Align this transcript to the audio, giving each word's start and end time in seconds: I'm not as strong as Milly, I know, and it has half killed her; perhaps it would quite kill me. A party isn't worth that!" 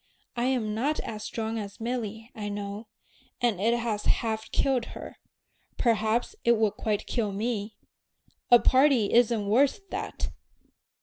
I'm 0.35 0.73
not 0.73 0.99
as 1.01 1.23
strong 1.23 1.59
as 1.59 1.79
Milly, 1.79 2.31
I 2.33 2.49
know, 2.49 2.87
and 3.39 3.61
it 3.61 3.77
has 3.77 4.05
half 4.05 4.51
killed 4.51 4.85
her; 4.97 5.17
perhaps 5.77 6.35
it 6.43 6.57
would 6.57 6.73
quite 6.73 7.05
kill 7.05 7.31
me. 7.31 7.77
A 8.49 8.57
party 8.57 9.13
isn't 9.13 9.45
worth 9.45 9.87
that!" 9.91 10.31